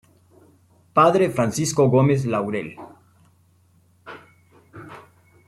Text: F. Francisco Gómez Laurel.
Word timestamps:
F. 0.95 1.31
Francisco 1.31 1.87
Gómez 1.87 2.25
Laurel. 2.25 2.75